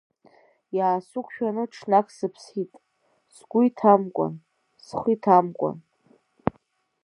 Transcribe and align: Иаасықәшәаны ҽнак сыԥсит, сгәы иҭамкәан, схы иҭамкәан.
Иаасықәшәаны 0.77 1.63
ҽнак 1.73 2.07
сыԥсит, 2.17 2.71
сгәы 3.35 3.59
иҭамкәан, 3.67 4.33
схы 4.85 5.09
иҭамкәан. 5.15 5.77